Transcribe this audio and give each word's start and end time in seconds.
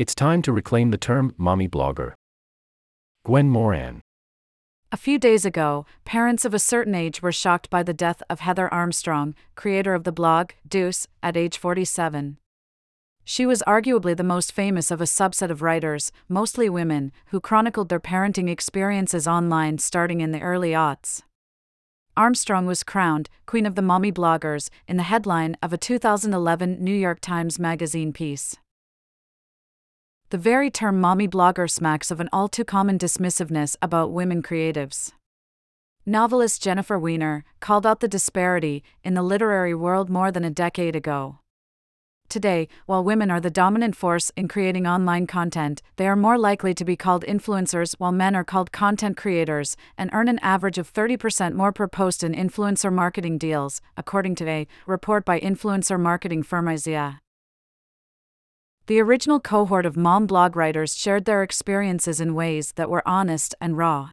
It's 0.00 0.14
time 0.14 0.40
to 0.42 0.52
reclaim 0.54 0.92
the 0.92 0.96
term 0.96 1.34
mommy 1.36 1.68
blogger. 1.68 2.14
Gwen 3.26 3.50
Moran. 3.50 4.00
A 4.90 4.96
few 4.96 5.18
days 5.18 5.44
ago, 5.44 5.84
parents 6.06 6.46
of 6.46 6.54
a 6.54 6.58
certain 6.58 6.94
age 6.94 7.20
were 7.20 7.32
shocked 7.32 7.68
by 7.68 7.82
the 7.82 7.92
death 7.92 8.22
of 8.30 8.40
Heather 8.40 8.72
Armstrong, 8.72 9.34
creator 9.56 9.92
of 9.92 10.04
the 10.04 10.10
blog 10.10 10.52
Dooce, 10.66 11.06
at 11.22 11.36
age 11.36 11.58
47. 11.58 12.38
She 13.26 13.44
was 13.44 13.62
arguably 13.66 14.16
the 14.16 14.22
most 14.22 14.52
famous 14.52 14.90
of 14.90 15.02
a 15.02 15.04
subset 15.04 15.50
of 15.50 15.60
writers, 15.60 16.12
mostly 16.30 16.70
women, 16.70 17.12
who 17.26 17.38
chronicled 17.38 17.90
their 17.90 18.00
parenting 18.00 18.48
experiences 18.48 19.28
online 19.28 19.76
starting 19.76 20.22
in 20.22 20.32
the 20.32 20.40
early 20.40 20.70
aughts. 20.70 21.20
Armstrong 22.16 22.64
was 22.64 22.82
crowned 22.82 23.28
Queen 23.44 23.66
of 23.66 23.74
the 23.74 23.82
Mommy 23.82 24.10
Bloggers 24.10 24.70
in 24.88 24.96
the 24.96 25.02
headline 25.02 25.58
of 25.62 25.74
a 25.74 25.76
2011 25.76 26.82
New 26.82 26.94
York 26.94 27.20
Times 27.20 27.58
Magazine 27.58 28.14
piece. 28.14 28.56
The 30.30 30.38
very 30.38 30.70
term 30.70 31.00
mommy 31.00 31.26
blogger 31.26 31.68
smacks 31.68 32.12
of 32.12 32.20
an 32.20 32.28
all 32.32 32.46
too 32.46 32.64
common 32.64 33.00
dismissiveness 33.00 33.74
about 33.82 34.12
women 34.12 34.44
creatives. 34.44 35.10
Novelist 36.06 36.62
Jennifer 36.62 36.96
Weiner 37.00 37.44
called 37.58 37.84
out 37.84 37.98
the 37.98 38.06
disparity 38.06 38.84
in 39.02 39.14
the 39.14 39.24
literary 39.24 39.74
world 39.74 40.08
more 40.08 40.30
than 40.30 40.44
a 40.44 40.50
decade 40.50 40.94
ago. 40.94 41.40
Today, 42.28 42.68
while 42.86 43.02
women 43.02 43.28
are 43.28 43.40
the 43.40 43.50
dominant 43.50 43.96
force 43.96 44.30
in 44.36 44.46
creating 44.46 44.86
online 44.86 45.26
content, 45.26 45.82
they 45.96 46.06
are 46.06 46.14
more 46.14 46.38
likely 46.38 46.74
to 46.74 46.84
be 46.84 46.94
called 46.94 47.24
influencers 47.24 47.96
while 47.98 48.12
men 48.12 48.36
are 48.36 48.44
called 48.44 48.70
content 48.70 49.16
creators 49.16 49.76
and 49.98 50.10
earn 50.12 50.28
an 50.28 50.38
average 50.42 50.78
of 50.78 50.92
30% 50.92 51.54
more 51.54 51.72
per 51.72 51.88
post 51.88 52.22
in 52.22 52.34
influencer 52.34 52.92
marketing 52.92 53.36
deals, 53.36 53.80
according 53.96 54.36
to 54.36 54.48
a 54.48 54.68
report 54.86 55.24
by 55.24 55.40
influencer 55.40 55.98
marketing 55.98 56.44
firm 56.44 56.66
IZEA. 56.66 57.18
The 58.86 59.00
original 59.00 59.40
cohort 59.40 59.86
of 59.86 59.96
mom 59.96 60.26
blog 60.26 60.56
writers 60.56 60.96
shared 60.96 61.24
their 61.24 61.42
experiences 61.42 62.20
in 62.20 62.34
ways 62.34 62.72
that 62.72 62.90
were 62.90 63.06
honest 63.06 63.54
and 63.60 63.76
raw. 63.76 64.10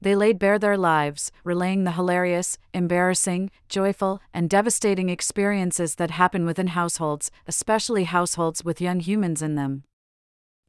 They 0.00 0.16
laid 0.16 0.40
bare 0.40 0.58
their 0.58 0.76
lives, 0.76 1.30
relaying 1.44 1.84
the 1.84 1.92
hilarious, 1.92 2.58
embarrassing, 2.74 3.52
joyful, 3.68 4.20
and 4.34 4.50
devastating 4.50 5.08
experiences 5.08 5.94
that 5.94 6.10
happen 6.10 6.44
within 6.44 6.68
households, 6.68 7.30
especially 7.46 8.04
households 8.04 8.64
with 8.64 8.80
young 8.80 8.98
humans 8.98 9.42
in 9.42 9.54
them. 9.54 9.84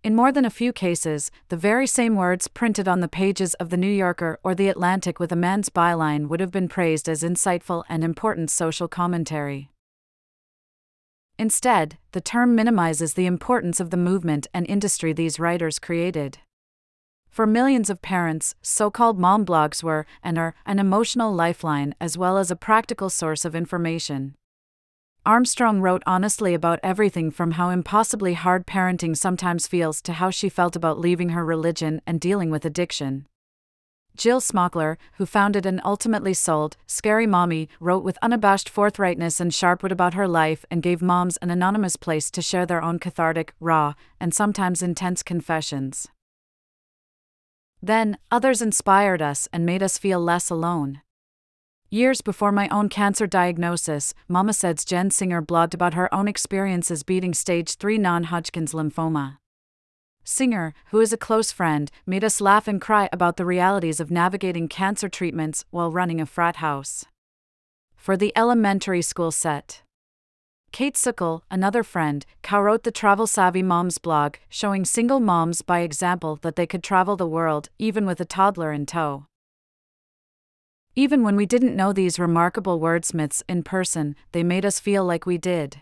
In 0.04 0.16
more 0.16 0.32
than 0.32 0.46
a 0.46 0.52
few 0.52 0.72
cases, 0.72 1.32
the 1.48 1.58
very 1.58 1.88
same 1.88 2.16
words 2.16 2.48
printed 2.48 2.88
on 2.88 3.00
the 3.00 3.08
pages 3.08 3.56
of 3.56 3.70
The 3.70 3.78
New 3.78 3.92
Yorker 3.92 4.38
or 4.44 4.54
The 4.54 4.68
Atlantic 4.68 5.20
with 5.20 5.32
a 5.32 5.36
man's 5.36 5.70
byline 5.70 6.28
would 6.28 6.40
have 6.40 6.52
been 6.52 6.68
praised 6.68 7.10
as 7.10 7.24
insightful 7.24 7.86
and 7.90 8.04
important 8.04 8.52
social 8.52 8.88
commentary. 8.88 9.70
Instead, 11.40 11.98
the 12.12 12.22
term 12.22 12.56
minimizes 12.56 13.14
the 13.14 13.26
importance 13.26 13.80
of 13.80 13.90
the 13.90 13.98
movement 13.98 14.48
and 14.54 14.68
industry 14.68 15.14
these 15.14 15.40
writers 15.40 15.80
created. 15.80 16.38
For 17.30 17.48
millions 17.48 17.90
of 17.90 18.04
parents, 18.04 18.54
so 18.62 18.92
called 18.92 19.18
mom 19.18 19.44
blogs 19.44 19.82
were 19.82 20.06
and 20.24 20.38
are 20.38 20.54
an 20.68 20.78
emotional 20.78 21.34
lifeline 21.34 21.96
as 22.00 22.16
well 22.16 22.38
as 22.38 22.52
a 22.52 22.56
practical 22.56 23.10
source 23.10 23.44
of 23.44 23.56
information. 23.56 24.36
Armstrong 25.26 25.82
wrote 25.82 26.04
honestly 26.06 26.54
about 26.54 26.82
everything 26.84 27.32
from 27.32 27.52
how 27.52 27.70
impossibly 27.70 28.34
hard 28.34 28.68
parenting 28.68 29.18
sometimes 29.18 29.68
feels 29.68 30.02
to 30.02 30.14
how 30.14 30.30
she 30.30 30.50
felt 30.50 30.76
about 30.76 31.00
leaving 31.00 31.30
her 31.30 31.44
religion 31.44 32.02
and 32.06 32.20
dealing 32.20 32.52
with 32.52 32.66
addiction. 32.66 33.26
Jill 34.16 34.40
Smokler, 34.40 34.98
who 35.14 35.26
founded 35.26 35.66
and 35.66 35.82
ultimately 35.84 36.34
sold 36.34 36.78
Scary 36.86 37.26
Mommy, 37.26 37.68
wrote 37.80 38.04
with 38.04 38.20
unabashed 38.22 38.70
forthrightness 38.70 39.40
and 39.40 39.54
sharp 39.54 39.82
wit 39.82 39.92
about 39.92 40.14
her 40.14 40.28
life 40.28 40.66
and 40.70 40.84
gave 40.84 41.02
moms 41.02 41.38
an 41.38 41.50
anonymous 41.50 41.96
place 41.96 42.30
to 42.32 42.42
share 42.42 42.66
their 42.66 42.84
own 42.84 43.00
cathartic, 43.00 43.54
raw, 43.60 43.94
and 44.20 44.34
sometimes 44.34 44.84
intense 44.84 45.24
confessions. 45.24 46.08
Then, 47.82 48.18
others 48.32 48.62
inspired 48.62 49.22
us 49.22 49.50
and 49.52 49.66
made 49.66 49.84
us 49.84 49.98
feel 49.98 50.20
less 50.20 50.50
alone. 50.50 51.02
Years 51.90 52.22
before 52.22 52.52
my 52.52 52.68
own 52.70 52.90
cancer 52.90 53.28
diagnosis, 53.28 54.14
Mama 54.28 54.54
Said's 54.54 54.86
Jen 54.86 55.12
Singer 55.12 55.42
blogged 55.42 55.74
about 55.74 55.94
her 55.96 56.12
own 56.14 56.28
experiences 56.28 57.04
beating 57.04 57.34
stage 57.34 57.76
3 57.76 57.98
non 57.98 58.24
Hodgkin's 58.26 58.74
lymphoma. 58.74 59.38
Singer, 60.24 60.74
who 60.92 61.00
is 61.00 61.12
a 61.12 61.18
close 61.18 61.52
friend, 61.52 61.92
made 62.06 62.24
us 62.24 62.40
laugh 62.40 62.68
and 62.68 62.80
cry 62.80 63.10
about 63.12 63.38
the 63.38 63.46
realities 63.46 64.00
of 64.00 64.10
navigating 64.10 64.68
cancer 64.68 65.10
treatments 65.10 65.66
while 65.70 65.92
running 65.92 66.22
a 66.22 66.26
frat 66.26 66.58
house. 66.58 67.06
For 67.96 68.16
the 68.16 68.32
elementary 68.36 69.02
school 69.02 69.32
set. 69.32 69.82
Kate 70.72 70.98
Suckle, 70.98 71.44
another 71.52 71.84
friend, 71.84 72.26
co-wrote 72.42 72.84
the 72.84 72.92
Travel 72.92 73.28
Savvy 73.28 73.62
Moms 73.62 74.00
blog, 74.00 74.38
showing 74.50 74.86
single 74.86 75.20
moms 75.20 75.62
by 75.62 75.80
example 75.82 76.40
that 76.42 76.56
they 76.56 76.66
could 76.66 76.84
travel 76.84 77.16
the 77.16 77.28
world, 77.28 77.70
even 77.78 78.06
with 78.06 78.20
a 78.20 78.26
toddler 78.26 78.72
in 78.72 78.86
tow. 78.86 79.28
Even 80.96 81.24
when 81.24 81.36
we 81.36 81.46
didn't 81.46 81.76
know 81.76 81.94
these 81.94 82.18
remarkable 82.18 82.80
wordsmiths 82.80 83.44
in 83.48 83.64
person, 83.64 84.16
they 84.32 84.44
made 84.44 84.66
us 84.66 84.80
feel 84.80 85.04
like 85.04 85.26
we 85.26 85.38
did. 85.38 85.82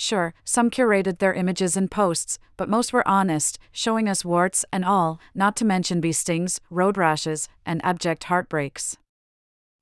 Sure, 0.00 0.32
some 0.44 0.70
curated 0.70 1.18
their 1.18 1.34
images 1.34 1.76
and 1.76 1.90
posts, 1.90 2.38
but 2.56 2.68
most 2.68 2.92
were 2.92 3.06
honest, 3.06 3.58
showing 3.72 4.08
us 4.08 4.24
warts 4.24 4.64
and 4.72 4.84
all, 4.84 5.18
not 5.34 5.56
to 5.56 5.64
mention 5.64 6.00
bee 6.00 6.12
stings, 6.12 6.60
road 6.70 6.96
rashes, 6.96 7.48
and 7.66 7.84
abject 7.84 8.24
heartbreaks. 8.24 8.96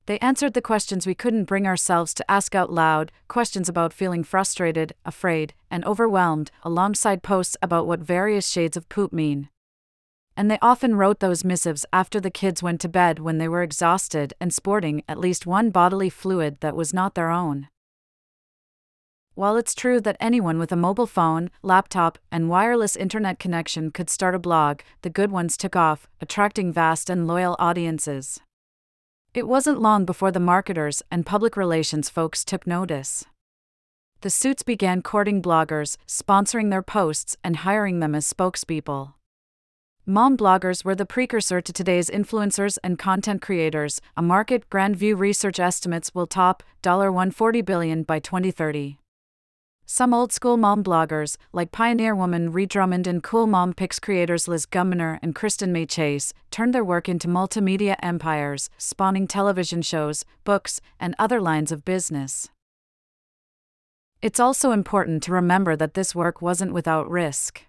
They 0.06 0.19
answered 0.21 0.54
the 0.54 0.62
questions 0.62 1.06
we 1.06 1.15
couldn't 1.15 1.44
bring 1.44 1.66
ourselves 1.66 2.15
to 2.15 2.31
ask 2.31 2.54
out 2.54 2.72
loud 2.72 3.12
questions 3.28 3.69
about 3.69 3.93
feeling 3.93 4.25
frustrated, 4.25 4.94
afraid, 5.04 5.53
and 5.71 5.84
overwhelmed, 5.84 6.50
alongside 6.62 7.22
posts 7.22 7.59
about 7.60 7.87
what 7.87 8.00
various 8.00 8.48
shades 8.48 8.78
of 8.78 8.88
poop 8.88 9.12
mean. 9.12 9.50
And 10.34 10.50
they 10.50 10.59
often 10.62 10.97
wrote 10.97 11.21
those 11.21 11.44
missives 11.44 11.84
after 11.93 12.21
the 12.21 12.31
kids 12.31 12.62
went 12.62 12.81
to 12.81 12.88
bed 12.88 13.19
when 13.19 13.37
they 13.37 13.48
were 13.48 13.62
exhausted 13.62 14.33
and 14.41 14.54
sporting 14.54 15.03
at 15.06 15.21
least 15.21 15.44
one 15.44 15.69
bodily 15.69 16.09
fluid 16.09 16.60
that 16.60 16.77
was 16.77 16.94
not 16.94 17.15
their 17.15 17.31
own. 17.31 17.69
While 19.36 19.58
it's 19.58 19.74
true 19.74 20.00
that 20.00 20.16
anyone 20.19 20.58
with 20.58 20.72
a 20.72 20.76
mobile 20.76 21.06
phone, 21.06 21.50
laptop, 21.62 22.16
and 22.32 22.48
wireless 22.48 22.97
internet 22.97 23.38
connection 23.38 23.91
could 23.91 24.08
start 24.08 24.34
a 24.34 24.38
blog, 24.38 24.80
the 25.02 25.10
good 25.10 25.30
ones 25.30 25.58
took 25.58 25.76
off, 25.76 26.08
attracting 26.22 26.72
vast 26.72 27.10
and 27.10 27.26
loyal 27.26 27.54
audiences. 27.58 28.41
It 29.34 29.47
wasn't 29.47 29.82
long 29.82 30.06
before 30.06 30.30
the 30.30 30.41
marketers 30.41 31.02
and 31.10 31.26
public 31.26 31.54
relations 31.54 32.08
folks 32.08 32.47
took 32.47 32.66
notice. 32.66 33.26
The 34.22 34.30
suits 34.30 34.62
began 34.62 35.02
courting 35.02 35.42
bloggers, 35.42 35.98
sponsoring 36.08 36.70
their 36.70 36.80
posts, 36.80 37.36
and 37.44 37.56
hiring 37.56 38.00
them 38.00 38.14
as 38.14 38.32
spokespeople. 38.32 39.12
Mom 40.06 40.38
bloggers 40.38 40.82
were 40.82 40.94
the 40.94 41.04
precursor 41.04 41.60
to 41.60 41.72
today's 41.74 42.08
influencers 42.08 42.78
and 42.82 42.98
content 42.98 43.42
creators. 43.42 44.00
A 44.16 44.22
market 44.22 44.70
Grand 44.70 44.97
View 44.97 45.14
research 45.14 45.60
estimates 45.60 46.14
will 46.14 46.26
top 46.26 46.62
$140 46.82 47.62
billion 47.62 48.03
by 48.03 48.18
2030. 48.18 48.98
Some 49.88 50.12
old 50.12 50.32
school 50.32 50.56
mom 50.56 50.82
bloggers, 50.82 51.36
like 51.52 51.70
pioneer 51.70 52.12
woman 52.12 52.50
Ree 52.50 52.66
Drummond 52.66 53.06
and 53.06 53.22
Cool 53.22 53.47
Mom 53.47 53.72
Picks 53.72 54.00
creators 54.00 54.48
Liz 54.48 54.66
Gumbinner 54.66 55.20
and 55.22 55.32
Kristen 55.32 55.72
May 55.72 55.86
Chase, 55.86 56.34
turned 56.50 56.74
their 56.74 56.82
work 56.82 57.08
into 57.08 57.28
multimedia 57.28 57.94
empires, 58.02 58.69
spawning 58.78 59.28
television 59.28 59.82
shows, 59.82 60.24
books, 60.42 60.80
and 60.98 61.14
other 61.20 61.41
lines 61.41 61.70
of 61.70 61.84
business. 61.84 62.50
It's 64.20 64.41
also 64.41 64.72
important 64.72 65.22
to 65.22 65.32
remember 65.32 65.76
that 65.76 65.94
this 65.94 66.16
work 66.16 66.42
wasn't 66.42 66.72
without 66.72 67.08
risk. 67.08 67.62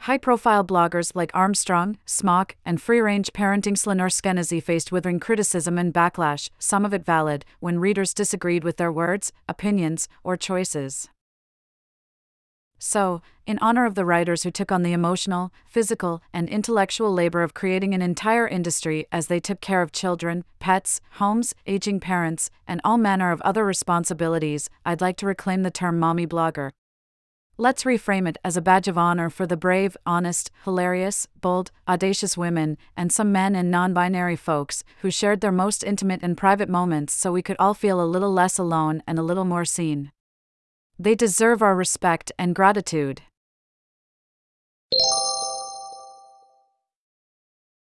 High 0.00 0.18
profile 0.18 0.62
bloggers 0.62 1.10
like 1.16 1.32
Armstrong, 1.34 1.98
Smock, 2.06 2.54
and 2.64 2.80
free 2.80 3.00
range 3.00 3.32
parenting's 3.32 3.84
Lenore 3.84 4.06
Skenazy 4.06 4.62
faced 4.62 4.92
withering 4.92 5.18
criticism 5.18 5.76
and 5.76 5.92
backlash, 5.92 6.50
some 6.60 6.84
of 6.84 6.94
it 6.94 7.04
valid, 7.04 7.44
when 7.58 7.80
readers 7.80 8.14
disagreed 8.14 8.62
with 8.62 8.76
their 8.76 8.92
words, 8.92 9.32
opinions, 9.48 10.06
or 10.22 10.36
choices. 10.36 11.08
So, 12.78 13.22
in 13.46 13.58
honor 13.60 13.86
of 13.86 13.94
the 13.94 14.04
writers 14.04 14.42
who 14.42 14.50
took 14.50 14.70
on 14.70 14.82
the 14.82 14.92
emotional, 14.92 15.52
physical, 15.66 16.20
and 16.32 16.48
intellectual 16.48 17.12
labor 17.12 17.42
of 17.42 17.54
creating 17.54 17.94
an 17.94 18.02
entire 18.02 18.46
industry 18.46 19.06
as 19.10 19.28
they 19.28 19.40
took 19.40 19.60
care 19.60 19.82
of 19.82 19.92
children, 19.92 20.44
pets, 20.58 21.00
homes, 21.12 21.54
aging 21.66 22.00
parents, 22.00 22.50
and 22.66 22.80
all 22.84 22.98
manner 22.98 23.30
of 23.30 23.40
other 23.42 23.64
responsibilities, 23.64 24.68
I'd 24.84 25.00
like 25.00 25.16
to 25.18 25.26
reclaim 25.26 25.62
the 25.62 25.70
term 25.70 25.98
mommy 25.98 26.26
blogger. 26.26 26.72
Let's 27.58 27.84
reframe 27.84 28.28
it 28.28 28.36
as 28.44 28.58
a 28.58 28.60
badge 28.60 28.86
of 28.86 28.98
honor 28.98 29.30
for 29.30 29.46
the 29.46 29.56
brave, 29.56 29.96
honest, 30.04 30.50
hilarious, 30.64 31.26
bold, 31.40 31.70
audacious 31.88 32.36
women, 32.36 32.76
and 32.98 33.10
some 33.10 33.32
men 33.32 33.56
and 33.56 33.70
non 33.70 33.94
binary 33.94 34.36
folks 34.36 34.84
who 35.00 35.10
shared 35.10 35.40
their 35.40 35.52
most 35.52 35.82
intimate 35.82 36.20
and 36.22 36.36
private 36.36 36.68
moments 36.68 37.14
so 37.14 37.32
we 37.32 37.40
could 37.40 37.56
all 37.58 37.72
feel 37.72 37.98
a 37.98 38.04
little 38.04 38.30
less 38.30 38.58
alone 38.58 39.02
and 39.06 39.18
a 39.18 39.22
little 39.22 39.46
more 39.46 39.64
seen. 39.64 40.12
They 40.98 41.14
deserve 41.14 41.60
our 41.60 41.76
respect 41.76 42.32
and 42.38 42.54
gratitude. 42.54 43.20